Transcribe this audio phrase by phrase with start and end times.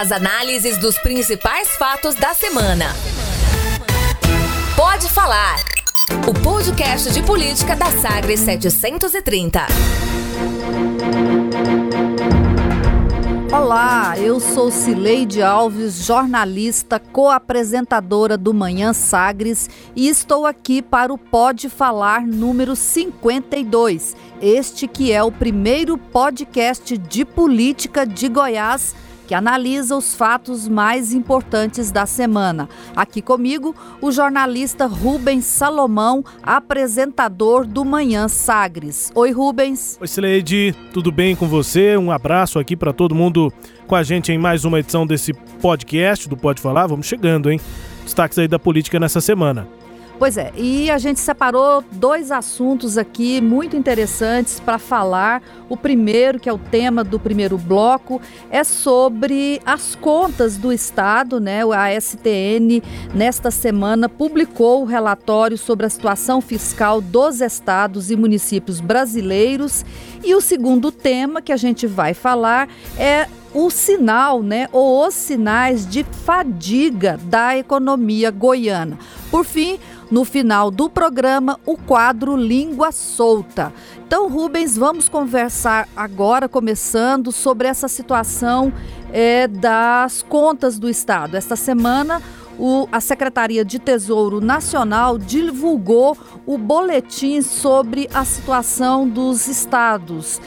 [0.00, 2.86] As análises dos principais fatos da semana.
[4.74, 5.58] Pode falar.
[6.26, 9.66] O podcast de política da Sagres 730.
[13.52, 21.18] Olá, eu sou Cileide Alves, jornalista, co-apresentadora do Manhã Sagres e estou aqui para o
[21.18, 24.16] Pode Falar número 52.
[24.40, 28.94] Este que é o primeiro podcast de política de Goiás
[29.30, 32.68] que analisa os fatos mais importantes da semana.
[32.96, 39.12] Aqui comigo, o jornalista Rubens Salomão, apresentador do Manhã Sagres.
[39.14, 39.96] Oi, Rubens.
[40.00, 41.96] Oi, Sileide, tudo bem com você?
[41.96, 43.52] Um abraço aqui para todo mundo
[43.86, 46.88] com a gente em mais uma edição desse podcast do Pode Falar.
[46.88, 47.60] Vamos chegando, hein?
[48.02, 49.68] Destaques aí da política nessa semana.
[50.20, 55.42] Pois é, e a gente separou dois assuntos aqui muito interessantes para falar.
[55.66, 58.20] O primeiro, que é o tema do primeiro bloco,
[58.50, 61.62] é sobre as contas do Estado, né?
[61.74, 62.82] A STN,
[63.14, 69.86] nesta semana, publicou o relatório sobre a situação fiscal dos estados e municípios brasileiros.
[70.22, 75.14] E o segundo tema que a gente vai falar é o sinal, né, ou os
[75.14, 78.98] sinais de fadiga da economia goiana.
[79.30, 79.78] Por fim,
[80.10, 83.72] no final do programa, o quadro Língua Solta.
[84.06, 88.72] Então, Rubens, vamos conversar agora, começando, sobre essa situação
[89.12, 91.36] é, das contas do Estado.
[91.36, 92.20] Esta semana,
[92.58, 100.40] o, a Secretaria de Tesouro Nacional divulgou o boletim sobre a situação dos estados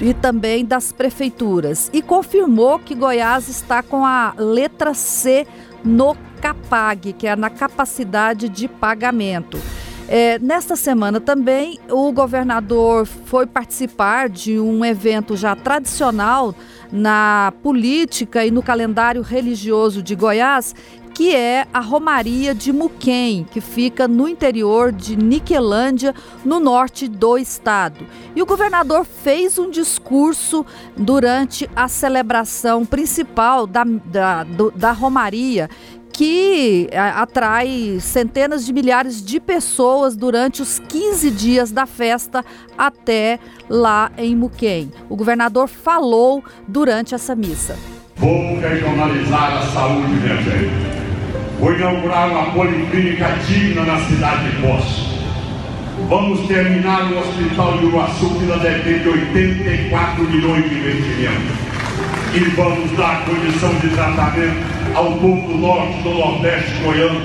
[0.00, 5.46] e também das prefeituras e confirmou que Goiás está com a letra C
[5.84, 9.58] no CAPAG, que é na capacidade de pagamento.
[10.12, 16.52] É, nesta semana também, o governador foi participar de um evento já tradicional
[16.90, 20.74] na política e no calendário religioso de Goiás,
[21.14, 26.14] que é a Romaria de Muquem, que fica no interior de Niquelândia,
[26.44, 28.06] no norte do estado.
[28.34, 30.64] E o governador fez um discurso
[30.96, 35.68] durante a celebração principal da, da, do, da Romaria,
[36.20, 42.44] que atrai centenas de milhares de pessoas durante os 15 dias da festa
[42.76, 43.38] até
[43.70, 44.92] lá em Muquem.
[45.08, 47.74] O governador falou durante essa missa.
[48.16, 50.70] Vou regionalizar a saúde, minha gente.
[51.58, 55.08] Vou inaugurar uma policlínica digna na cidade de Poço.
[56.06, 61.70] Vamos terminar o hospital de Uruaçu, que ainda deve ter 84 milhões de investimento.
[62.34, 67.20] E vamos dar condição de tratamento ao povo do norte, do nordeste goiano.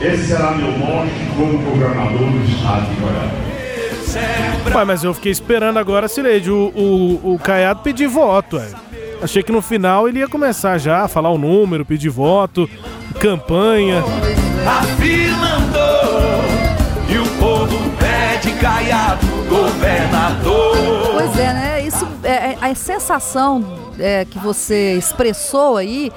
[0.00, 4.74] Esse será meu norte como governador do estado de Goiás.
[4.74, 8.56] Ué, mas eu fiquei esperando agora, Cileide, o, o, o Caiado pedir voto.
[8.56, 8.68] Ué.
[9.22, 12.68] Achei que no final ele ia começar já a falar o número, pedir voto
[13.20, 14.02] campanha.
[14.66, 16.42] A fila andou
[17.08, 21.12] e o povo pede caiado governador.
[21.12, 21.86] Pois é, né?
[21.86, 23.64] Isso, é, é, a sensação
[23.98, 26.10] é, que você expressou aí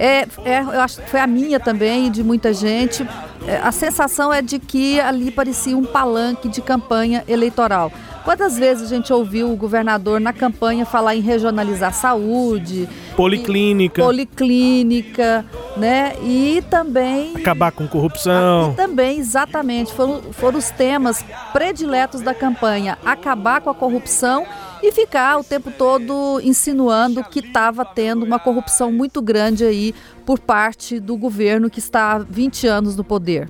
[0.00, 3.06] é, é, eu acho que foi a minha também e de muita gente.
[3.46, 7.92] É, a sensação é de que ali parecia um palanque de campanha eleitoral.
[8.24, 15.44] Quantas vezes a gente ouviu o governador na campanha falar em regionalizar saúde, policlínica, policlínica,
[15.76, 16.14] né?
[16.22, 18.72] E também acabar com corrupção.
[18.72, 21.22] E também, exatamente, foram, foram os temas
[21.52, 24.46] prediletos da campanha: acabar com a corrupção
[24.82, 30.38] e ficar o tempo todo insinuando que estava tendo uma corrupção muito grande aí por
[30.38, 33.48] parte do governo que está há 20 anos no poder.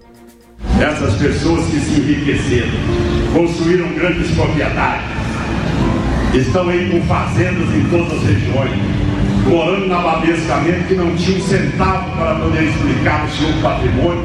[0.81, 2.71] Essas pessoas que se enriqueceram,
[3.33, 5.07] construíram grandes propriedades,
[6.35, 8.79] estão aí com fazendas em todas as regiões,
[9.47, 14.25] morando na Babescamento que não tinha um centavo para poder explicar o seu patrimônio.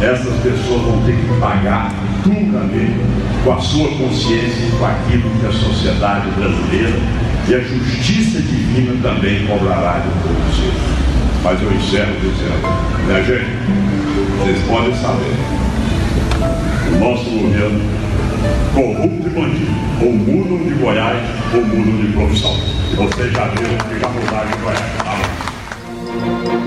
[0.00, 1.92] Essas pessoas vão ter que pagar
[2.24, 3.00] duramente
[3.44, 6.98] com a sua consciência e com aquilo que a sociedade brasileira
[7.48, 10.74] e a justiça divina também cobrará de todos
[11.42, 13.90] Mas eu encerro dizendo, né gente?
[14.38, 15.36] Vocês podem saber,
[16.92, 17.80] o nosso governo
[18.74, 21.22] corrupto e bandido, ou mudam de Goiás
[21.54, 22.56] ou mudam de profissão.
[22.96, 25.09] Vocês já viram que já mudaram de Goiás.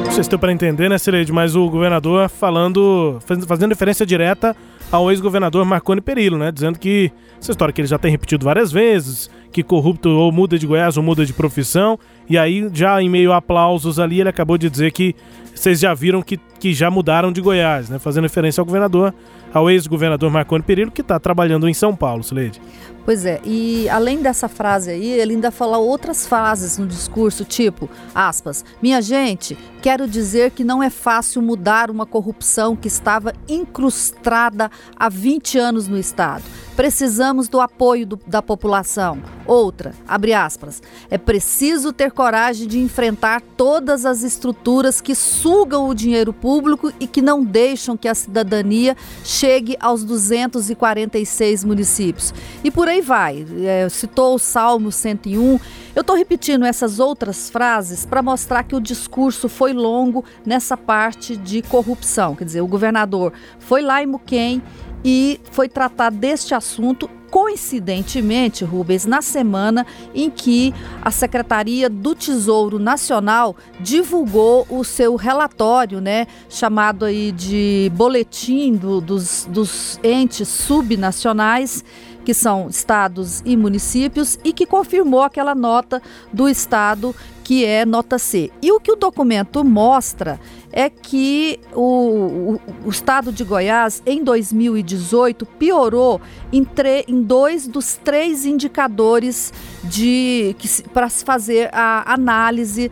[0.03, 1.31] Tá Vocês estão para entender, né, Cileide?
[1.31, 4.55] Mas o governador falando, fazendo referência direta
[4.91, 6.51] ao ex-governador Marconi Perillo, né?
[6.51, 7.11] Dizendo que
[7.41, 10.97] essa história que ele já tem repetido várias vezes, que corrupto ou muda de Goiás
[10.97, 11.97] ou muda de profissão.
[12.29, 15.15] E aí, já em meio a aplausos ali, ele acabou de dizer que
[15.53, 17.97] vocês já viram que, que já mudaram de Goiás, né?
[17.97, 19.13] Fazendo referência ao governador,
[19.53, 22.59] ao ex-governador Marconi Perillo, que está trabalhando em São Paulo, Sileide.
[23.05, 27.89] Pois é, e além dessa frase aí, ele ainda fala outras frases no discurso, tipo,
[28.15, 34.71] aspas, minha gente, quero dizer que não é fácil mudar uma corrupção que estava incrustada
[34.95, 36.43] há 20 anos no Estado.
[36.75, 39.21] Precisamos do apoio do, da população.
[39.45, 45.93] Outra, abre aspas, é preciso ter coragem de enfrentar todas as estruturas que sugam o
[45.93, 52.33] dinheiro público e que não deixam que a cidadania chegue aos 246 municípios.
[52.63, 53.45] E por aí vai.
[53.63, 55.59] É, citou o Salmo 101.
[55.95, 61.37] Eu estou repetindo essas outras frases para mostrar que o discurso foi longo nessa parte
[61.37, 62.35] de corrupção.
[62.35, 64.63] Quer dizer, o governador foi lá em Muquem
[65.03, 70.71] e foi tratar deste assunto coincidentemente, Rubens, na semana em que
[71.01, 79.01] a Secretaria do Tesouro Nacional divulgou o seu relatório, né, chamado aí de boletim do,
[79.01, 81.83] dos, dos entes subnacionais
[82.23, 86.01] que são estados e municípios, e que confirmou aquela nota
[86.31, 88.51] do estado que é nota C.
[88.61, 90.39] E o que o documento mostra
[90.73, 96.19] é que o, o, o estado de Goiás, em 2018, piorou
[96.51, 99.53] em, tre, em dois dos três indicadores
[99.83, 100.55] de
[100.91, 102.91] para se fazer a análise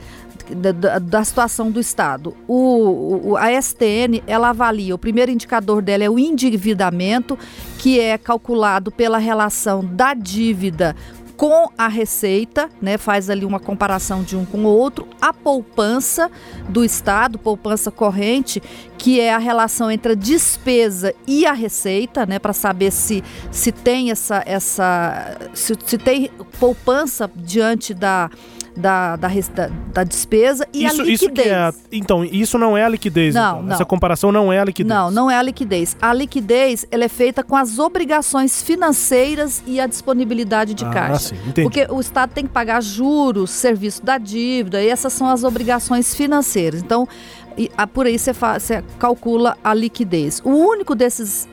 [0.55, 2.35] da, da, situação do Estado.
[2.47, 7.37] O, o, a STN, ela avalia, o primeiro indicador dela é o endividamento,
[7.77, 10.95] que é calculado pela relação da dívida
[11.41, 16.29] com a receita, né, faz ali uma comparação de um com o outro, a poupança
[16.69, 18.61] do Estado, poupança corrente,
[18.95, 23.71] que é a relação entre a despesa e a receita, né, para saber se, se
[23.71, 26.29] tem essa, essa se, se tem
[26.59, 28.29] poupança diante da
[28.75, 31.45] da, da, da, da despesa e isso, a liquidez.
[31.45, 33.35] Isso é a, então, isso não é a liquidez.
[33.35, 33.63] Não, então.
[33.63, 33.73] não.
[33.73, 34.89] Essa comparação não é a liquidez.
[34.89, 35.95] Não, não é a liquidez.
[36.01, 41.29] A liquidez ela é feita com as obrigações financeiras e a disponibilidade de ah, caixa.
[41.29, 41.63] Sim, entendi.
[41.63, 46.15] Porque o Estado tem que pagar juros, serviço da dívida, e essas são as obrigações
[46.15, 46.81] financeiras.
[46.81, 47.07] Então,
[47.57, 50.41] e, a, por aí você, você calcula a liquidez.
[50.43, 51.51] O único desses é,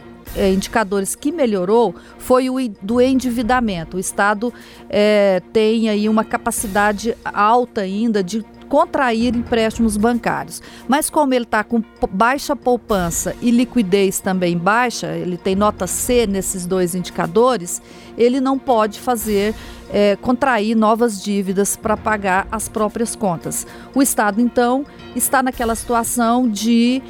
[0.52, 3.96] indicadores que melhorou foi o do endividamento.
[3.96, 4.52] O Estado
[4.88, 10.62] é, tem aí uma capacidade alta ainda de contrair empréstimos bancários.
[10.86, 16.26] Mas como ele está com baixa poupança e liquidez também baixa, ele tem nota C
[16.26, 17.82] nesses dois indicadores,
[18.16, 19.54] ele não pode fazer
[19.90, 23.66] é, contrair novas dívidas para pagar as próprias contas.
[23.94, 24.84] O Estado, então,
[25.16, 27.02] está naquela situação de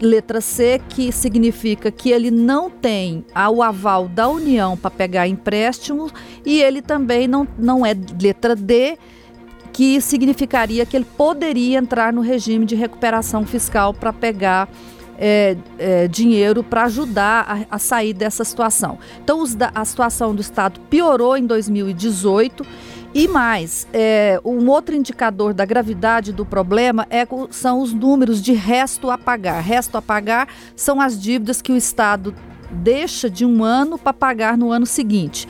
[0.00, 6.10] letra C, que significa que ele não tem o aval da União para pegar empréstimo
[6.44, 8.98] e ele também não, não é letra D,
[9.72, 14.68] que significaria que ele poderia entrar no regime de recuperação fiscal para pegar
[15.18, 18.98] é, é, dinheiro para ajudar a, a, sair dessa situação.
[19.22, 22.66] Então, os, a situação do Estado piorou em 2018
[23.14, 28.52] e mais, é, um outro indicador da gravidade do problema é, são os números de
[28.52, 29.60] resto a pagar.
[29.60, 32.34] Resto a pagar são as dívidas que o Estado
[32.70, 35.48] deixa de um ano para pagar no ano seguinte.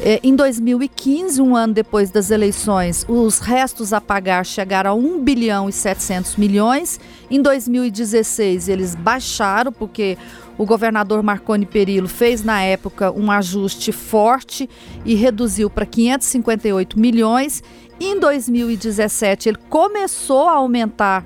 [0.00, 5.24] É, em 2015, um ano depois das eleições, os restos a pagar chegaram a 1
[5.24, 7.00] bilhão e 700 milhões.
[7.28, 10.16] Em 2016, eles baixaram, porque
[10.56, 14.70] o governador Marconi Perillo fez, na época, um ajuste forte
[15.04, 17.60] e reduziu para 558 milhões.
[17.98, 21.24] Em 2017, ele começou a aumentar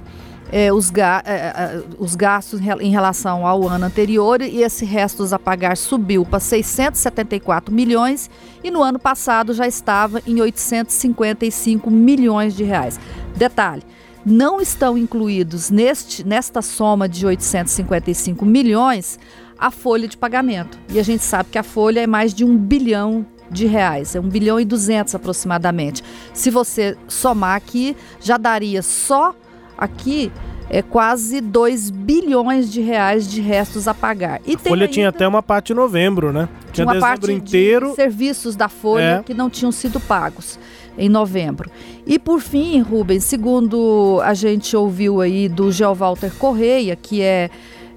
[0.52, 5.32] é, os, ga é, é, os, gastos em relação ao ano anterior e esse restos
[5.32, 8.30] a pagar subiu para 674 milhões
[8.62, 13.00] e no ano passado já estava em 855 milhões de reais.
[13.34, 13.82] Detalhe,
[14.24, 19.18] não estão incluídos neste, nesta soma de 855 milhões
[19.58, 20.78] a folha de pagamento.
[20.90, 24.20] E a gente sabe que a folha é mais de um bilhão de reais, é
[24.20, 26.02] um bilhão e duzentos aproximadamente.
[26.32, 29.34] Se você somar aqui, já daria só
[29.76, 30.32] aqui
[30.70, 34.40] é quase 2 bilhões de reais de restos a pagar.
[34.46, 36.48] E a Folha tinha até uma parte de novembro, né?
[36.72, 37.90] Tinha uma parte inteiro.
[37.90, 39.22] de serviços da Folha é.
[39.22, 40.58] que não tinham sido pagos
[40.96, 41.70] em novembro.
[42.06, 47.50] E por fim, Rubens, segundo a gente ouviu aí do Geovalter Correia, que é,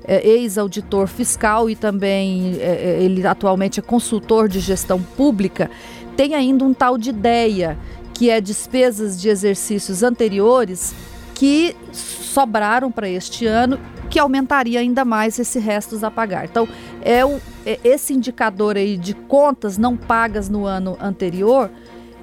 [0.05, 5.69] é ex-auditor fiscal e também é, é ele atualmente é consultor de gestão pública,
[6.15, 7.77] tem ainda um tal de ideia
[8.13, 10.95] que é despesas de exercícios anteriores
[11.36, 16.46] que sobraram para este ano, que aumentaria ainda mais esse restos a pagar.
[16.46, 16.68] Então,
[17.01, 21.70] é, o, é esse indicador aí de contas não pagas no ano anterior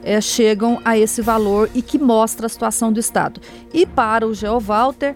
[0.02, 3.40] é, chegam a esse valor e que mostra a situação do Estado.
[3.72, 5.14] E para o Geowalter,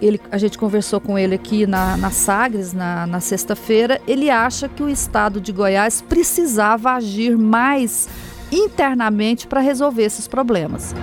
[0.00, 4.68] ele, a gente conversou com ele aqui na, na Sagres, na, na sexta-feira, ele acha
[4.68, 8.08] que o Estado de Goiás precisava agir mais
[8.50, 10.94] internamente para resolver esses problemas.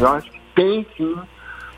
[0.00, 1.14] Eu acho que tem sim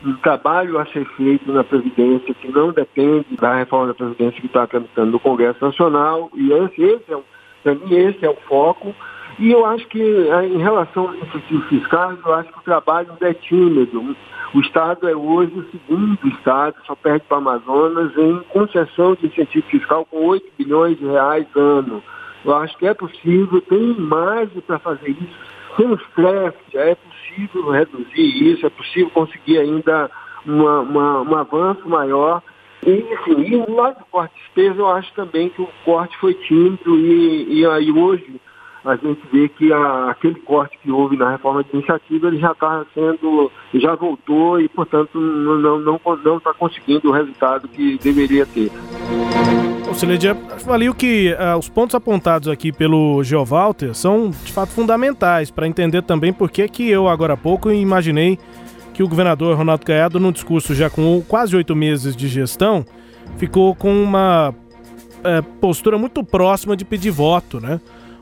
[0.03, 4.47] um trabalho a ser feito na Previdência que não depende da reforma da Previdência que
[4.47, 7.17] está tramitando no Congresso Nacional, e esse, esse é,
[7.63, 8.95] para mim, esse é o foco.
[9.39, 13.09] E eu acho que, eh, em relação aos incentivos fiscais, eu acho que o trabalho
[13.21, 14.15] é tímido.
[14.53, 19.27] O Estado é hoje o segundo Estado, só perde para o Amazonas, em concessão de
[19.27, 22.03] incentivo fiscal com 8 bilhões de reais ano.
[22.43, 25.50] Eu acho que é possível, tem margem para fazer isso.
[25.77, 30.09] Sem estresse, é possível reduzir isso, é possível conseguir ainda
[30.45, 32.41] uma, uma, um avanço maior.
[32.85, 36.33] E, enfim, e lado do corte de despesa, eu acho também que o corte foi
[36.33, 38.41] tímido e, e aí hoje
[38.83, 42.83] a gente vê que a, aquele corte que houve na reforma administrativa ele já está
[42.93, 48.45] sendo, já voltou e, portanto, não está não, não, tá conseguindo o resultado que deveria
[48.45, 48.71] ter.
[49.91, 50.33] O Ciledia,
[50.63, 56.01] valeu que uh, os pontos apontados aqui pelo Geovalter são de fato fundamentais para entender
[56.01, 58.39] também por que, que eu, agora há pouco, imaginei
[58.93, 62.85] que o governador Ronaldo Caiado, num discurso já com quase oito meses de gestão,
[63.37, 67.81] ficou com uma uh, postura muito próxima de pedir voto, né?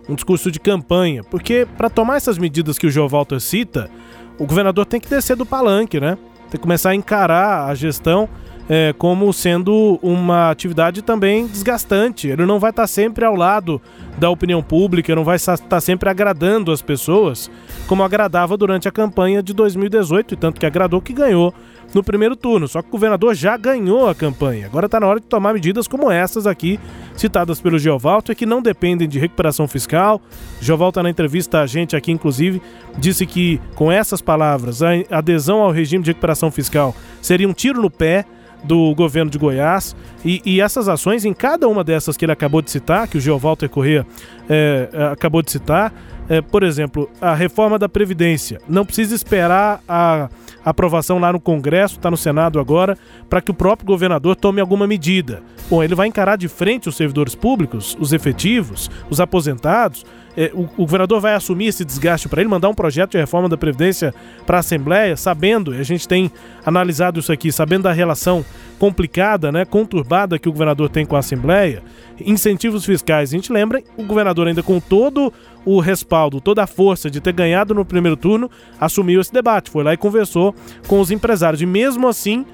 [0.09, 3.91] um discurso de campanha, porque para tomar essas medidas que o João Walter cita,
[4.39, 6.17] o governador tem que descer do palanque, né?
[6.49, 8.27] Tem que começar a encarar a gestão
[8.69, 12.27] é, como sendo uma atividade também desgastante.
[12.27, 13.81] Ele não vai estar sempre ao lado
[14.19, 17.49] da opinião pública, não vai estar sempre agradando as pessoas,
[17.87, 21.51] como agradava durante a campanha de 2018, e tanto que agradou que ganhou
[21.95, 22.67] no primeiro turno.
[22.67, 24.67] Só que o governador já ganhou a campanha.
[24.67, 26.79] Agora está na hora de tomar medidas como essas aqui,
[27.15, 30.21] citadas pelo Geovalto, que não dependem de recuperação fiscal.
[30.61, 32.61] Geovalto, na entrevista a gente aqui, inclusive,
[32.99, 37.81] disse que, com essas palavras, a adesão ao regime de recuperação fiscal seria um tiro
[37.81, 38.25] no pé
[38.63, 42.61] do governo de Goiás e, e, essas ações, em cada uma dessas que ele acabou
[42.61, 44.05] de citar, que o Geovalter Corrêa
[44.49, 45.93] é, acabou de citar,
[46.27, 48.59] é, por exemplo, a reforma da Previdência.
[48.67, 50.29] Não precisa esperar a
[50.63, 52.97] aprovação lá no Congresso, está no Senado agora,
[53.29, 55.41] para que o próprio governador tome alguma medida.
[55.69, 60.05] Bom, ele vai encarar de frente os servidores públicos, os efetivos, os aposentados.
[60.37, 63.49] É, o, o, governador vai assumir esse desgaste para ele, mandar um projeto de reforma
[63.49, 64.13] da Previdência
[64.45, 66.31] para a Assembleia, sabendo, a gente tem
[66.65, 68.45] analisado isso aqui, sabendo da relação
[68.77, 71.83] complicada, né, conturbada que o governador tem com a Assembleia,
[72.21, 73.29] incentivos fiscais.
[73.29, 75.33] A gente lembra, o governador ainda com todo
[75.65, 79.83] o respaldo, toda a força de ter ganhado no primeiro turno, assumiu esse debate, foi
[79.83, 80.55] lá e conversou
[80.87, 81.61] com os empresários.
[81.61, 82.45] E mesmo assim,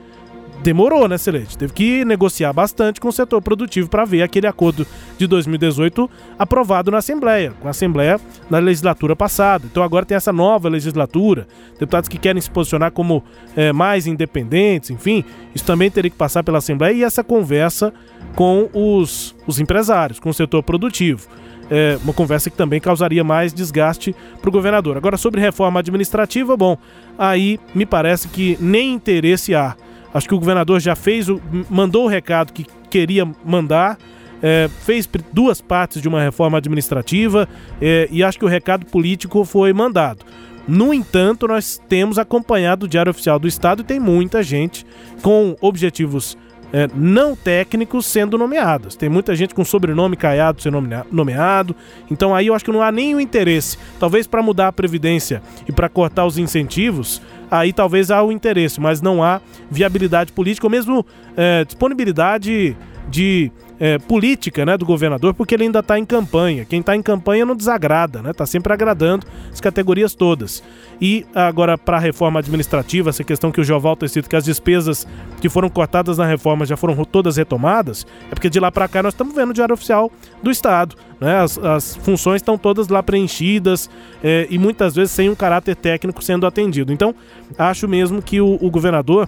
[0.63, 1.57] demorou, né, Celeste?
[1.57, 4.85] Teve que negociar bastante com o setor produtivo para ver aquele acordo
[5.17, 8.19] de 2018 aprovado na Assembleia, com a Assembleia
[8.49, 9.65] na legislatura passada.
[9.69, 11.47] Então agora tem essa nova legislatura,
[11.79, 13.23] deputados que querem se posicionar como
[13.55, 17.93] é, mais independentes, enfim, isso também teria que passar pela Assembleia e essa conversa
[18.35, 21.27] com os, os empresários, com o setor produtivo.
[21.69, 24.97] É uma conversa que também causaria mais desgaste para o governador.
[24.97, 26.77] Agora, sobre reforma administrativa, bom,
[27.17, 29.75] aí me parece que nem interesse há.
[30.15, 33.97] Acho que o governador já fez, o, mandou o recado que queria mandar,
[34.41, 37.49] é, fez duas partes de uma reforma administrativa
[37.81, 40.25] é, e acho que o recado político foi mandado.
[40.65, 44.85] No entanto, nós temos acompanhado o Diário Oficial do Estado e tem muita gente
[45.21, 46.37] com objetivos
[46.73, 48.95] é, não técnicos sendo nomeadas.
[48.95, 50.81] Tem muita gente com sobrenome Caiado sendo
[51.11, 51.75] nomeado.
[52.09, 53.77] Então aí eu acho que não há nenhum interesse.
[53.99, 58.79] Talvez para mudar a Previdência e para cortar os incentivos, aí talvez há o interesse,
[58.79, 61.05] mas não há viabilidade política ou mesmo
[61.37, 62.75] é, disponibilidade
[63.09, 66.65] de é, política né, do governador, porque ele ainda está em campanha.
[66.65, 68.31] Quem está em campanha não desagrada, né?
[68.31, 70.63] Está sempre agradando as categorias todas.
[71.01, 74.45] E agora, para a reforma administrativa, essa questão que o Joval tem cito, que as
[74.45, 75.05] despesas
[75.41, 79.03] que foram cortadas na reforma já foram todas retomadas, é porque de lá para cá
[79.03, 80.95] nós estamos vendo o Diário Oficial do Estado.
[81.19, 81.37] Né?
[81.37, 83.89] As, as funções estão todas lá preenchidas
[84.23, 86.93] é, e muitas vezes sem um caráter técnico sendo atendido.
[86.93, 87.13] Então,
[87.57, 89.27] acho mesmo que o, o governador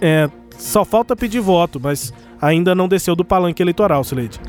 [0.00, 4.40] é, só falta pedir voto, mas ainda não desceu do palanque eleitoral, Sileide.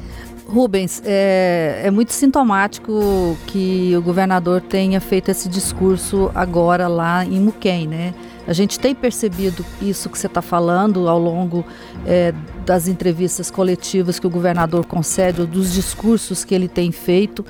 [0.47, 7.39] Rubens, é, é, muito sintomático que o governador tenha feito esse discurso agora lá em
[7.39, 8.13] Muquem, né?
[8.47, 11.65] A gente tem percebido isso que você está falando ao longo
[12.05, 12.33] é,
[12.65, 17.45] das entrevistas coletivas que o governador concede, ou dos discursos que ele tem feito.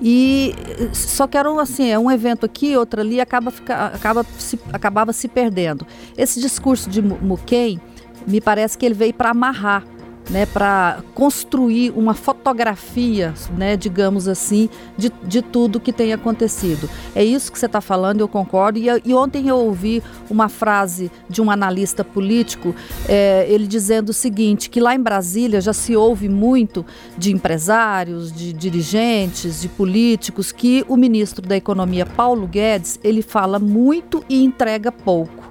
[0.00, 0.54] E
[0.92, 5.12] só que era assim, é um evento aqui, outro ali, acaba, fica, acaba se, acabava
[5.12, 5.84] se perdendo.
[6.16, 7.80] Esse discurso de Muquem
[8.26, 9.84] me parece que ele veio para amarrar
[10.30, 16.88] né, para construir uma fotografia, né, digamos assim, de, de tudo que tem acontecido.
[17.14, 18.78] É isso que você está falando, eu concordo.
[18.78, 22.74] E, e, ontem eu ouvi uma frase de um analista político,
[23.08, 26.84] é, ele dizendo o seguinte: que lá em Brasília já se ouve muito
[27.16, 33.58] de empresários, de dirigentes, de políticos, que o ministro da Economia, Paulo Guedes, ele fala
[33.58, 35.46] muito e entrega pouco.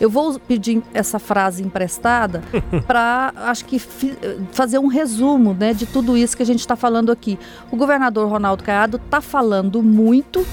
[0.00, 2.42] Eu vou pedir essa frase emprestada
[2.86, 3.78] para, acho que,
[4.52, 7.38] fazer um resumo né, de tudo isso que a gente está falando aqui.
[7.70, 10.44] O governador Ronaldo Caiado está falando muito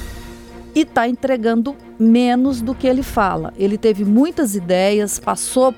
[0.74, 3.54] e está entregando menos do que ele fala.
[3.58, 5.74] Ele teve muitas ideias, passou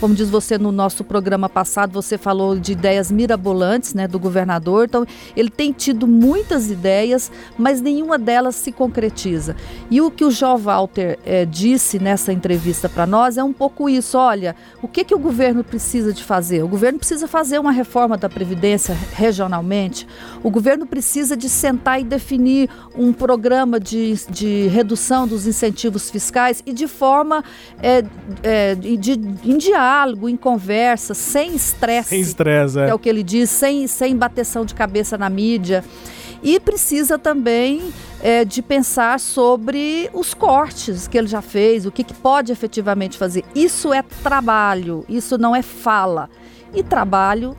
[0.00, 4.84] como diz você no nosso programa passado, você falou de ideias mirabolantes né, do governador.
[4.84, 9.56] Então, ele tem tido muitas ideias, mas nenhuma delas se concretiza.
[9.90, 13.88] E o que o João Walter é, disse nessa entrevista para nós é um pouco
[13.88, 14.18] isso.
[14.18, 16.62] Olha, o que, que o governo precisa de fazer?
[16.62, 20.06] O governo precisa fazer uma reforma da Previdência regionalmente.
[20.42, 26.62] O governo precisa de sentar e definir um programa de, de redução dos incentivos fiscais
[26.66, 27.42] e de forma
[27.82, 28.04] é,
[28.42, 29.12] é, de,
[29.44, 32.10] em diálogo diálogo, em conversa, sem estresse.
[32.10, 32.88] Sem estresse, é.
[32.88, 35.84] é o que ele diz, sem, sem bateção de cabeça na mídia.
[36.42, 42.04] E precisa também é, de pensar sobre os cortes que ele já fez, o que,
[42.04, 43.44] que pode efetivamente fazer.
[43.54, 46.28] Isso é trabalho, isso não é fala.
[46.74, 47.56] E trabalho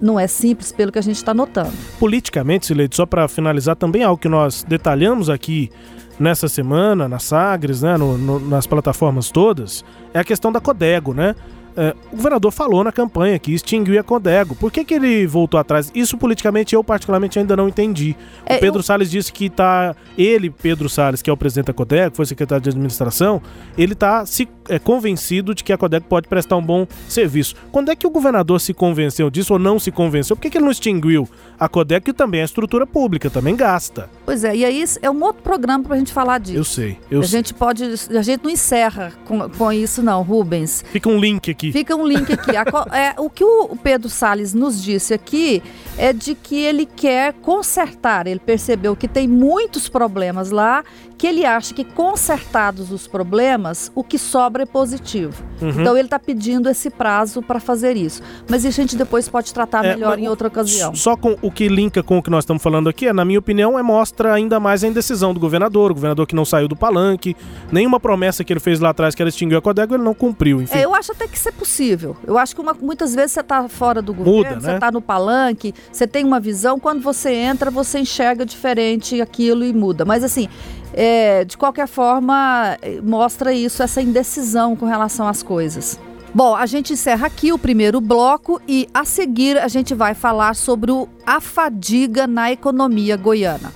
[0.00, 1.72] não é simples pelo que a gente está notando.
[1.98, 5.70] Politicamente, Sileide, só para finalizar, também algo que nós detalhamos aqui
[6.18, 11.14] nessa semana, na Sagres, né, no, no, nas plataformas todas, é a questão da Codego,
[11.14, 11.34] né?
[11.80, 14.56] É, o governador falou na campanha que extinguiu a Codego.
[14.56, 15.92] Por que, que ele voltou atrás?
[15.94, 18.16] Isso politicamente eu particularmente ainda não entendi.
[18.44, 18.82] É, o Pedro eu...
[18.82, 22.64] Salles disse que tá ele, Pedro Salles, que é o presidente da Codego, foi secretário
[22.64, 23.40] de administração,
[23.76, 27.54] ele está se é, convencido de que a Codego pode prestar um bom serviço.
[27.70, 30.36] Quando é que o governador se convenceu disso ou não se convenceu?
[30.36, 34.08] Por que, que ele não extinguiu a Codego, que também é estrutura pública, também gasta?
[34.24, 36.58] Pois é, e aí é um outro programa para a gente falar disso.
[36.58, 37.38] Eu sei, eu a sei.
[37.38, 40.84] gente pode, a gente não encerra com, com isso não, Rubens.
[40.90, 41.72] Fica um link aqui.
[41.72, 42.56] Fica um link aqui.
[42.56, 42.64] A,
[42.96, 45.62] é, o que o Pedro Salles nos disse aqui
[45.96, 48.26] é de que ele quer consertar.
[48.26, 50.84] Ele percebeu que tem muitos problemas lá
[51.18, 55.42] que ele acha que consertados os problemas, o que sobra é positivo.
[55.60, 55.68] Uhum.
[55.70, 58.22] Então ele está pedindo esse prazo para fazer isso.
[58.48, 60.94] Mas a gente depois pode tratar é, melhor em outra ocasião.
[60.94, 63.38] Só com o que linka com o que nós estamos falando aqui, é, na minha
[63.38, 66.76] opinião, é mostra ainda mais a indecisão do governador, o governador que não saiu do
[66.76, 67.36] palanque,
[67.70, 70.62] nenhuma promessa que ele fez lá atrás que era extinguir a Codego, ele não cumpriu.
[70.62, 70.78] Enfim.
[70.78, 72.16] É, eu acho até que isso é possível.
[72.26, 74.60] Eu acho que uma, muitas vezes você está fora do governo, Muda, né?
[74.60, 79.64] você está no palanque, você tem uma visão, quando você entra, você enxerga diferente aquilo
[79.64, 80.04] e muda.
[80.04, 80.48] Mas assim,
[80.92, 85.98] é, de qualquer forma, mostra isso, essa indecisão com relação às coisas.
[86.34, 90.54] Bom, a gente encerra aqui o primeiro bloco e a seguir a gente vai falar
[90.54, 90.92] sobre
[91.26, 93.72] a fadiga na economia goiana.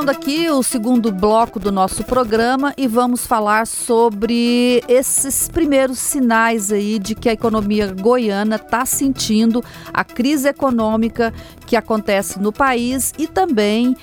[0.00, 6.72] Começando aqui o segundo bloco do nosso programa e vamos falar sobre esses primeiros sinais
[6.72, 11.34] aí de que a economia goiana está sentindo a crise econômica
[11.66, 13.94] que acontece no país e também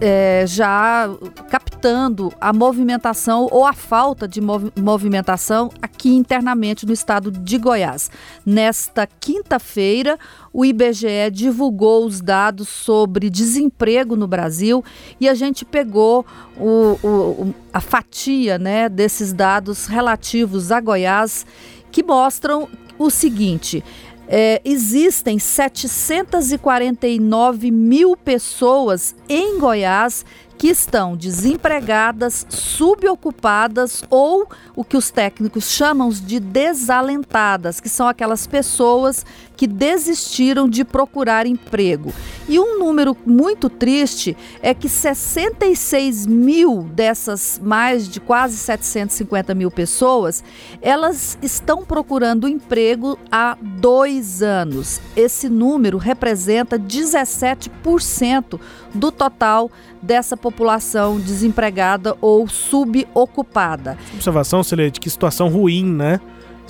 [0.00, 1.08] é, já
[1.48, 8.10] captando a movimentação ou a falta de mov movimentação aqui internamente no estado de Goiás.
[8.44, 10.18] Nesta quinta-feira,
[10.52, 14.84] o IBGE divulgou os dados sobre desemprego no Brasil
[15.20, 21.46] e a gente pegou o, o, a fatia né, desses dados relativos a Goiás
[21.92, 23.84] que mostram o seguinte:
[24.28, 30.24] é, existem 749 mil pessoas em Goiás
[30.60, 34.46] que estão desempregadas, subocupadas ou
[34.76, 39.24] o que os técnicos chamam de desalentadas, que são aquelas pessoas
[39.56, 42.12] que desistiram de procurar emprego.
[42.46, 49.70] E um número muito triste é que 66 mil dessas mais de quase 750 mil
[49.70, 50.44] pessoas,
[50.82, 55.00] elas estão procurando emprego há dois anos.
[55.16, 58.60] Esse número representa 17%
[58.94, 59.70] do total
[60.02, 63.98] dessa população desempregada ou subocupada.
[64.14, 66.20] Observação, Celeste, que situação ruim, né?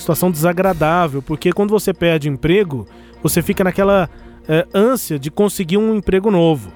[0.01, 2.87] situação desagradável, porque quando você perde emprego,
[3.23, 4.09] você fica naquela
[4.49, 6.73] é, ânsia de conseguir um emprego novo.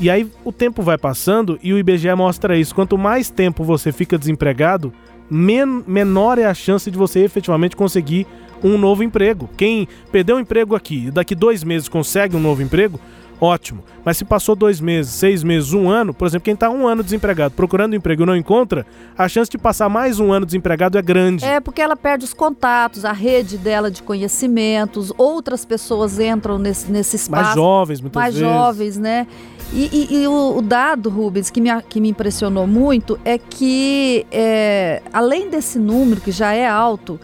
[0.00, 2.74] E aí o tempo vai passando e o IBGE mostra isso.
[2.74, 4.92] Quanto mais tempo você fica desempregado,
[5.30, 8.26] men menor é a chance de você efetivamente conseguir
[8.64, 9.48] um novo emprego.
[9.56, 12.98] Quem perdeu o emprego aqui e daqui dois meses consegue um novo emprego,
[13.40, 13.82] ótimo.
[14.04, 17.02] Mas se passou dois meses, seis meses, um ano, por exemplo, quem está um ano
[17.02, 18.84] desempregado procurando emprego e não encontra,
[19.16, 21.44] a chance de passar mais um ano desempregado é grande.
[21.44, 26.90] É porque ela perde os contatos, a rede dela de conhecimentos, outras pessoas entram nesse,
[26.90, 27.44] nesse espaço.
[27.44, 28.48] Mais jovens, muitas mais vezes.
[28.48, 29.26] Mais jovens, né?
[29.72, 34.26] E, e, e o, o, dado, Rubens, que me, que me impressionou muito é que,
[34.30, 37.18] é, além desse número, que já é alto,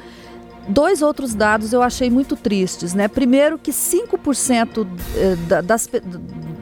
[0.69, 3.09] Dois outros dados eu achei muito tristes, né?
[3.09, 5.89] Primeiro que 5% eh, das,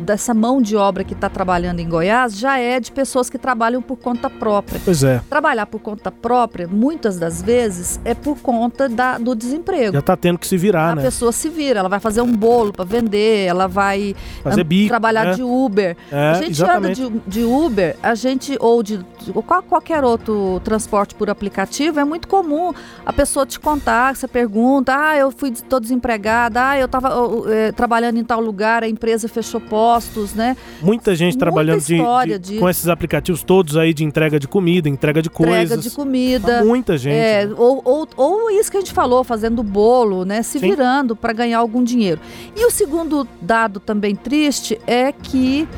[0.07, 3.83] dessa mão de obra que está trabalhando em Goiás já é de pessoas que trabalham
[3.83, 4.81] por conta própria.
[4.85, 5.21] Pois é.
[5.29, 9.93] Trabalhar por conta própria, muitas das vezes, é por conta da, do desemprego.
[9.95, 11.03] Já está tendo que se virar, a né?
[11.03, 14.89] A pessoa se vira, ela vai fazer um bolo para vender, ela vai fazer bico,
[14.89, 15.35] trabalhar né?
[15.35, 15.97] de Uber.
[16.11, 17.03] É, a gente exatamente.
[17.03, 19.33] anda de, de, Uber, a gente ou de, de
[19.69, 22.73] qualquer outro transporte por aplicativo, é muito comum
[23.05, 27.11] a pessoa te contar, você pergunta, ah, eu fui tô desempregada, ah, eu estava
[27.49, 30.57] é, trabalhando em tal lugar, a empresa fechou postos, né?
[30.83, 32.59] Muita gente Muita trabalhando de, de, de...
[32.59, 35.65] com esses aplicativos todos aí de entrega de comida, entrega de coisas.
[35.65, 36.65] Entrega de comida.
[36.65, 37.15] Muita gente.
[37.15, 37.55] É, né?
[37.57, 40.43] ou, ou, ou, isso que a gente falou, fazendo bolo, né?
[40.43, 40.71] Se Sim.
[40.71, 42.21] virando para ganhar algum dinheiro.
[42.55, 45.69] E o segundo dado também triste é que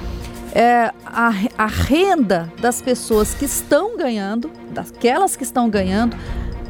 [0.55, 6.17] é, a, a renda das pessoas que estão ganhando, daquelas que estão ganhando,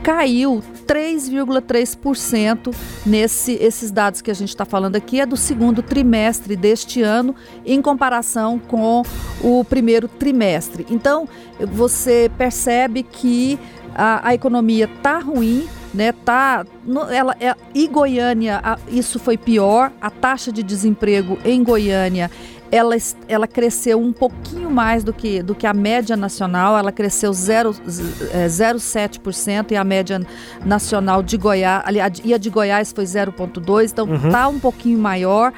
[0.03, 6.57] caiu 3,3% nesse esses dados que a gente está falando aqui é do segundo trimestre
[6.57, 7.35] deste ano
[7.65, 9.03] em comparação com
[9.43, 10.87] o primeiro trimestre.
[10.91, 11.29] Então
[11.61, 13.59] você percebe que
[13.95, 16.13] a, a economia está ruim, né?
[16.13, 19.93] Tá, no, ela, é, e Goiânia a, isso foi pior.
[20.01, 22.31] A taxa de desemprego em Goiânia
[22.71, 22.95] ela,
[23.27, 29.71] ela cresceu um pouquinho mais do que, do que a média nacional, ela cresceu 0,7%
[29.71, 30.21] é, e a média
[30.65, 31.85] nacional de Goiás,
[32.25, 34.57] e a de Goiás foi 0,2%, então está uhum.
[34.57, 35.53] um pouquinho maior.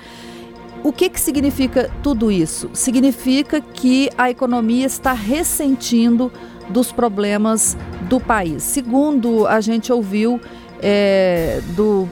[0.82, 2.70] O que, que significa tudo isso?
[2.72, 6.32] Significa que a economia está ressentindo
[6.70, 7.76] dos problemas
[8.08, 8.62] do país.
[8.62, 10.40] Segundo a gente ouviu
[10.80, 12.08] é, do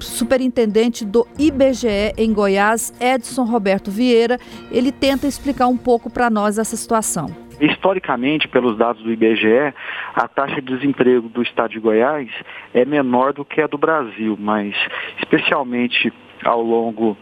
[0.00, 4.38] superintendente do IBGE em Goiás, Edson Roberto Vieira.
[4.70, 7.26] Ele tenta explicar um pouco para nós essa situação.
[7.60, 9.74] Historicamente, pelos dados do IBGE,
[10.14, 12.28] a taxa de desemprego do estado de Goiás
[12.72, 14.74] é menor do que a do Brasil, mas
[15.18, 16.12] especialmente
[16.44, 17.16] ao longo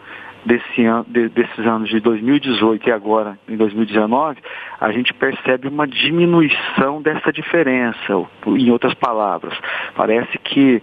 [0.47, 4.39] desse an, de, desses anos de 2018 e agora em 2019,
[4.81, 7.99] a gente percebe uma diminuição dessa diferença.
[8.47, 9.53] Em outras palavras,
[9.97, 10.81] parece que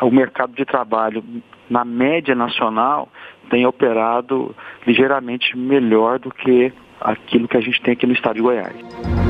[0.00, 1.22] o mercado de trabalho
[1.70, 3.08] na média nacional
[3.48, 4.54] tem operado
[4.86, 9.23] ligeiramente melhor do que aquilo que a gente tem aqui no estado de Goiás.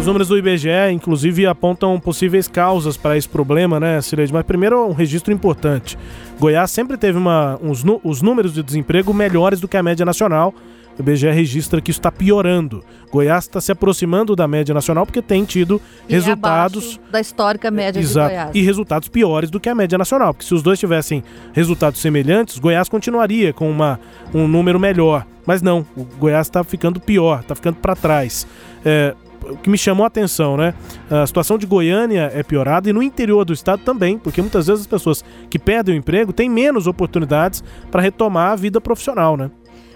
[0.00, 4.32] Os números do IBGE, inclusive, apontam possíveis causas para esse problema, né, Cileide?
[4.32, 5.98] Mas primeiro, um registro importante.
[6.38, 10.54] Goiás sempre teve uma, uns, os números de desemprego melhores do que a média nacional.
[10.98, 12.82] O IBGE registra que isso está piorando.
[13.12, 16.98] Goiás está se aproximando da média nacional porque tem tido e resultados.
[17.08, 18.30] É da histórica média Exato.
[18.30, 18.50] de Goiás.
[18.54, 20.32] E resultados piores do que a média nacional.
[20.32, 24.00] Porque se os dois tivessem resultados semelhantes, Goiás continuaria com uma,
[24.32, 25.26] um número melhor.
[25.44, 28.46] Mas não, o Goiás está ficando pior, está ficando para trás.
[28.82, 30.74] É, o que me chamou a atenção, né?
[31.10, 34.82] A situação de Goiânia é piorada e no interior do estado também, porque muitas vezes
[34.82, 39.50] as pessoas que perdem o emprego têm menos oportunidades para retomar a vida profissional, né?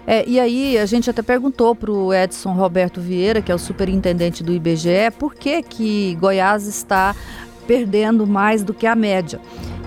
[0.07, 3.59] É, e aí a gente até perguntou para o Edson Roberto Vieira, que é o
[3.59, 7.15] superintendente do IBGE, por que que Goiás está
[7.67, 9.39] perdendo mais do que a média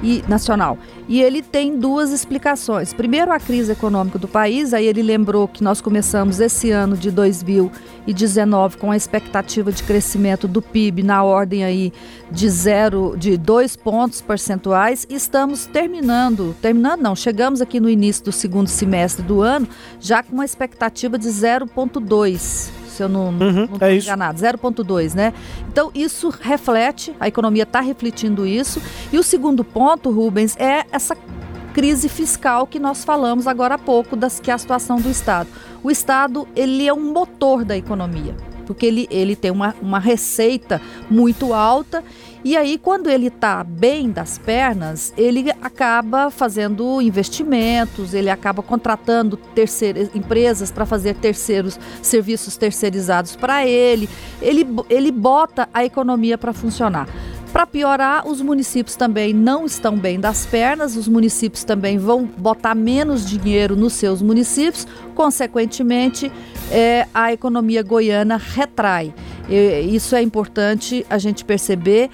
[0.03, 0.79] e nacional.
[1.09, 2.93] E ele tem duas explicações.
[2.93, 4.75] Primeiro, a crise econômica do país.
[4.75, 10.47] Aí ele lembrou que nós começamos esse ano de 2019 com a expectativa de crescimento
[10.47, 11.93] do PIB na ordem aí
[12.31, 15.07] de zero, de dois pontos percentuais.
[15.09, 19.67] Estamos terminando, terminando não, chegamos aqui no início do segundo semestre do ano
[19.99, 25.33] já com uma expectativa de 0,2 se eu não uhum, é enganado, 0,2, né?
[25.69, 28.83] Então isso reflete, a economia está refletindo isso.
[29.13, 31.17] E o segundo ponto, Rubens, é essa
[31.73, 35.49] crise fiscal que nós falamos agora há pouco, das, que é a situação do Estado.
[35.81, 38.35] O Estado, ele é um motor da economia,
[38.69, 42.05] porque ele, ele tem uma, uma receita muito alta
[42.45, 49.37] e aí, quando ele está bem das pernas, ele acaba fazendo investimentos, ele acaba contratando
[49.37, 54.09] terceiras, empresas para fazer terceiros serviços terceirizados para ele.
[54.41, 54.67] ele.
[54.89, 57.09] Ele bota a economia para funcionar.
[57.59, 62.73] Para piorar, os municípios também não estão bem das pernas, os municípios também vão botar
[62.73, 66.31] menos dinheiro nos seus municípios, consequentemente,
[66.71, 69.13] é, a economia goiana retrai.
[69.49, 72.11] E, isso é importante a gente perceber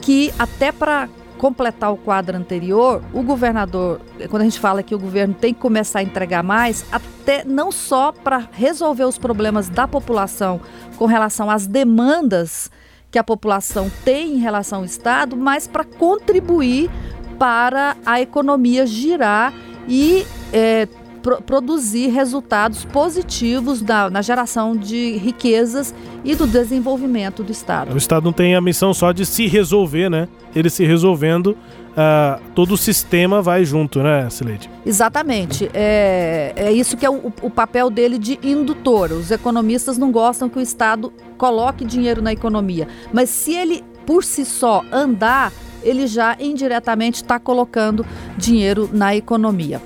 [0.00, 1.08] que até para
[1.38, 5.60] completar o quadro anterior, o governador, quando a gente fala que o governo tem que
[5.60, 10.60] começar a entregar mais, até não só para resolver os problemas da população
[10.96, 12.68] com relação às demandas
[13.10, 16.90] que a população tem em relação ao Estado, mas para contribuir
[17.38, 19.52] para a economia girar
[19.86, 20.86] e é,
[21.22, 25.94] pro, produzir resultados positivos na geração de riquezas
[26.24, 27.94] e do desenvolvimento do Estado.
[27.94, 30.28] O Estado não tem a missão só de se resolver, né?
[30.54, 34.68] Ele se resolvendo, uh, todo o sistema vai junto, né, Sileide?
[34.84, 35.70] Exatamente.
[35.72, 39.12] É, é isso que é o, o papel dele de indutor.
[39.12, 44.24] Os economistas não gostam que o Estado coloque dinheiro na economia, mas se ele por
[44.24, 45.52] si só andar,
[45.82, 48.06] ele já indiretamente está colocando
[48.38, 49.82] dinheiro na economia.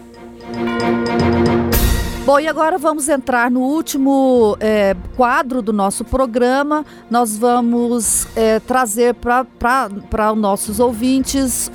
[2.25, 6.87] Bom, e agora vamos entrar no último é, quadro do nosso programa.
[7.11, 11.69] Nós vamos é, trazer para os nossos ouvintes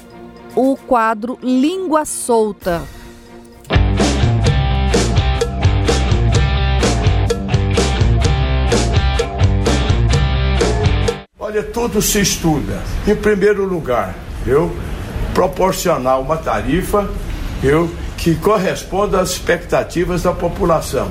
[0.56, 2.82] o quadro Língua Solta.
[11.38, 12.82] Olha, tudo se estuda.
[13.06, 14.72] Em primeiro lugar, eu
[15.34, 17.10] proporcionar uma tarifa,
[17.62, 21.10] eu que corresponda às expectativas da população.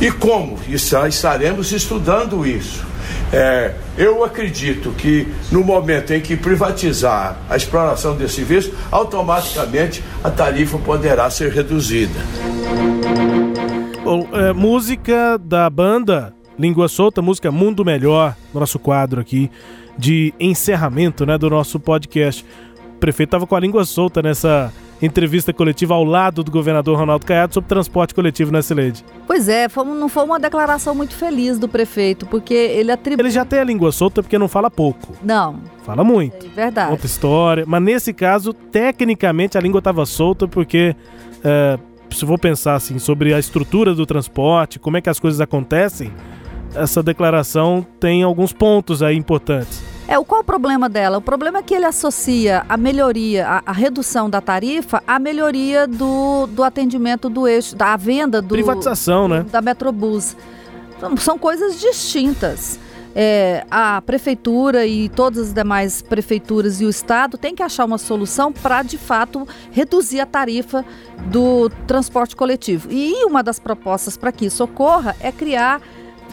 [0.00, 0.58] E como?
[0.68, 2.86] Estaremos estudando isso.
[3.32, 10.30] É, eu acredito que no momento em que privatizar a exploração desse serviço, automaticamente a
[10.30, 12.18] tarifa poderá ser reduzida.
[14.04, 19.50] Bom, é, música da banda Língua Solta, música Mundo Melhor, nosso quadro aqui
[19.98, 22.44] de encerramento né, do nosso podcast.
[22.94, 27.24] O prefeito estava com a língua solta nessa entrevista coletiva ao lado do governador Ronaldo
[27.24, 29.04] Caiado sobre transporte coletivo na Cileide.
[29.26, 33.24] Pois é, foi, não foi uma declaração muito feliz do prefeito, porque ele atribui...
[33.24, 35.14] Ele já tem a língua solta porque não fala pouco.
[35.22, 35.60] Não.
[35.84, 36.46] Fala muito.
[36.46, 36.90] É verdade.
[36.90, 40.94] Conta história, mas nesse caso, tecnicamente, a língua estava solta porque...
[41.44, 41.78] É,
[42.10, 46.10] se for pensar assim sobre a estrutura do transporte, como é que as coisas acontecem,
[46.74, 49.82] essa declaração tem alguns pontos aí importantes.
[50.08, 51.18] É, o qual o problema dela?
[51.18, 55.86] O problema é que ele associa a melhoria, a, a redução da tarifa à melhoria
[55.86, 58.48] do, do atendimento do eixo, da venda do.
[58.48, 59.44] Privatização, né?
[59.52, 60.34] Da Metrobus.
[60.98, 62.80] São, são coisas distintas.
[63.14, 67.98] É, a prefeitura e todas as demais prefeituras e o estado têm que achar uma
[67.98, 70.84] solução para de fato reduzir a tarifa
[71.26, 72.88] do transporte coletivo.
[72.90, 75.82] E uma das propostas para que isso ocorra é criar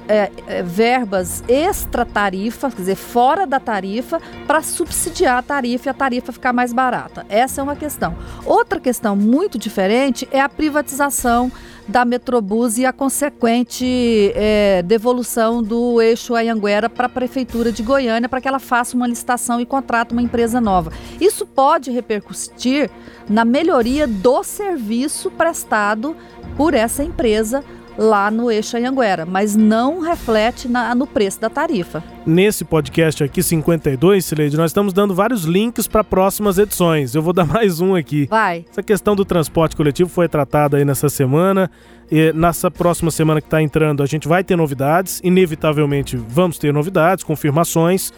[0.08, 5.94] é, é, verbas extra-tarifa, quer dizer, fora da tarifa, para subsidiar a tarifa e a
[5.94, 7.26] tarifa ficar mais barata.
[7.30, 8.15] Essa é uma questão.
[8.46, 11.52] Outra questão muito diferente é a privatização
[11.88, 18.28] da Metrobus e a consequente é, devolução do eixo Anhanguera para a Prefeitura de Goiânia
[18.28, 20.91] para que ela faça uma licitação e contrate uma empresa nova.
[21.22, 22.89] Isso pode repercutir
[23.30, 26.15] na melhoria do serviço prestado
[26.58, 27.63] por essa empresa
[27.97, 32.03] lá no eixo Anhanguera, mas não reflete na, no preço da tarifa.
[32.25, 37.15] Nesse podcast aqui, 52, Sileide, nós estamos dando vários links para próximas edições.
[37.15, 38.27] Eu vou dar mais um aqui.
[38.29, 38.65] Vai.
[38.69, 41.69] Essa questão do transporte coletivo foi tratada aí nessa semana.
[42.12, 45.19] E nessa próxima semana que está entrando, a gente vai ter novidades.
[45.23, 48.12] Inevitavelmente vamos ter novidades, confirmações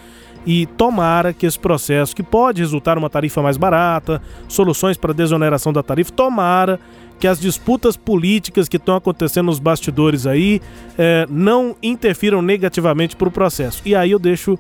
[0.48, 5.74] e tomara que esse processo, que pode resultar uma tarifa mais barata, soluções para desoneração
[5.74, 6.80] da tarifa, tomara
[7.20, 10.62] que as disputas políticas que estão acontecendo nos bastidores aí
[10.98, 13.82] é, não interfiram negativamente para o processo.
[13.86, 14.58] E aí eu deixo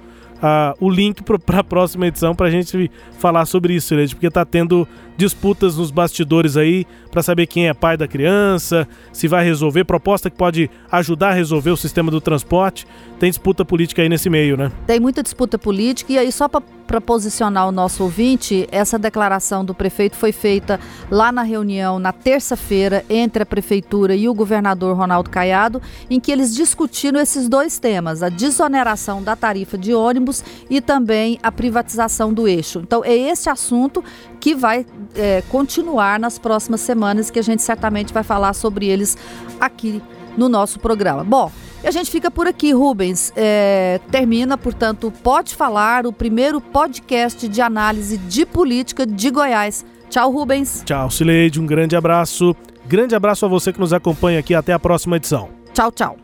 [0.79, 4.87] o link para a próxima edição para a gente falar sobre isso, porque está tendo
[5.17, 10.29] disputas nos bastidores aí para saber quem é pai da criança, se vai resolver, proposta
[10.29, 12.85] que pode ajudar a resolver o sistema do transporte.
[13.19, 14.71] Tem disputa política aí nesse meio, né?
[14.85, 19.73] Tem muita disputa política e aí só para posicionar o nosso ouvinte, essa declaração do
[19.73, 25.29] prefeito foi feita lá na reunião na terça-feira entre a prefeitura e o governador Ronaldo
[25.29, 30.79] Caiado, em que eles discutiram esses dois temas, a desoneração da tarifa de ônibus e
[30.79, 32.79] também a privatização do eixo.
[32.79, 34.03] Então é esse assunto
[34.47, 39.17] que vai é, continuar nas próximas semanas, que a gente certamente vai falar sobre eles
[39.59, 40.01] aqui
[40.37, 41.21] no nosso programa.
[41.21, 41.51] Bom,
[41.83, 43.33] e a gente fica por aqui, Rubens.
[43.35, 49.85] É, termina, portanto, Pode Falar, o primeiro podcast de análise de política de Goiás.
[50.09, 50.81] Tchau, Rubens.
[50.85, 51.59] Tchau, Sileide.
[51.59, 52.55] Um grande abraço.
[52.85, 54.55] Grande abraço a você que nos acompanha aqui.
[54.55, 55.49] Até a próxima edição.
[55.73, 56.17] Tchau, tchau.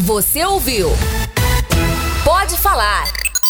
[0.00, 0.88] Você ouviu?
[2.24, 3.23] Pode Falar